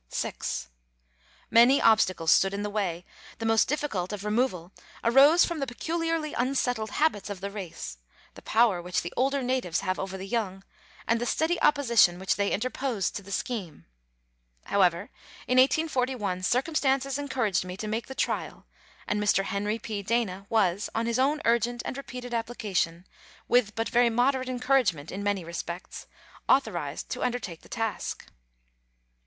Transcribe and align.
Letters 0.01 0.17
from 0.17 0.31
Victorian 1.51 1.69
Pioneers. 1.69 1.77
267 2.09 2.21
6. 2.25 2.25
Many 2.25 2.25
obstacles 2.25 2.31
stood 2.31 2.53
in 2.55 2.63
the 2.63 2.69
way; 2.71 3.05
the 3.37 3.45
most 3.45 3.67
difficult 3.67 4.11
of 4.11 4.25
removal 4.25 4.71
arose 5.03 5.45
from 5.45 5.59
the 5.59 5.67
peculiarly 5.67 6.33
unsettled 6.33 6.89
habits 6.89 7.29
of 7.29 7.39
the 7.39 7.51
race, 7.51 7.99
the 8.33 8.41
power 8.41 8.81
which 8.81 9.03
the 9.03 9.13
older 9.15 9.43
natives 9.43 9.81
have 9.81 9.99
over 9.99 10.17
the 10.17 10.25
young, 10.25 10.63
and 11.07 11.21
the 11.21 11.27
steady 11.27 11.61
opposition 11.61 12.17
which 12.17 12.35
they 12.35 12.49
interposed 12.49 13.15
to 13.15 13.21
the 13.21 13.31
scheme. 13.31 13.85
How 14.63 14.81
ever, 14.81 15.11
in 15.45 15.59
1841, 15.59 16.41
circumstances 16.41 17.19
encouraged 17.19 17.63
me 17.63 17.77
to 17.77 17.87
make 17.87 18.07
the 18.07 18.15
trial, 18.15 18.65
and 19.05 19.21
Mr. 19.21 19.43
Henry 19.43 19.77
P. 19.77 20.01
Dana 20.01 20.47
was, 20.49 20.89
on 20.95 21.05
his 21.05 21.19
own 21.19 21.43
urgent 21.45 21.83
and 21.85 21.95
repeated 21.95 22.33
application, 22.33 23.05
with 23.47 23.75
but 23.75 23.87
very 23.89 24.09
moderate 24.09 24.49
encouragement 24.49 25.11
in 25.11 25.21
many 25.21 25.43
respects, 25.43 26.07
authorized 26.49 27.09
to 27.11 27.21
undertake 27.21 27.61
the 27.61 27.69
task. 27.69 28.31